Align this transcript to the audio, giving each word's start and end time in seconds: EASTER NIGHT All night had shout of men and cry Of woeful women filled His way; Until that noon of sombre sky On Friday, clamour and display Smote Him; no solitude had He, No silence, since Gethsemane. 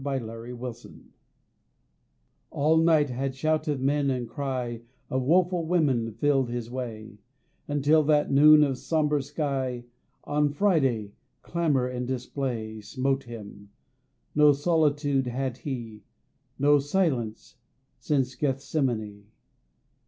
EASTER 0.01 0.55
NIGHT 0.55 1.13
All 2.49 2.77
night 2.77 3.11
had 3.11 3.35
shout 3.35 3.67
of 3.67 3.79
men 3.79 4.09
and 4.09 4.27
cry 4.27 4.81
Of 5.11 5.21
woeful 5.21 5.63
women 5.67 6.11
filled 6.13 6.49
His 6.49 6.71
way; 6.71 7.19
Until 7.67 8.01
that 8.05 8.31
noon 8.31 8.63
of 8.63 8.79
sombre 8.79 9.21
sky 9.21 9.85
On 10.23 10.49
Friday, 10.49 11.11
clamour 11.43 11.85
and 11.87 12.07
display 12.07 12.81
Smote 12.81 13.25
Him; 13.25 13.69
no 14.33 14.53
solitude 14.53 15.27
had 15.27 15.57
He, 15.59 16.01
No 16.57 16.79
silence, 16.79 17.57
since 17.99 18.33
Gethsemane. 18.33 19.27